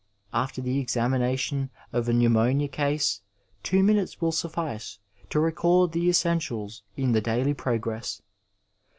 [0.33, 3.21] After the examination of a pneumonia case
[3.61, 4.97] two minutes will suffice
[5.29, 8.19] to record the essentials in the daily progress.